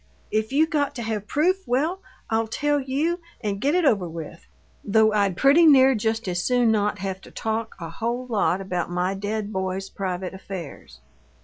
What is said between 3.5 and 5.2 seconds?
get it over with, though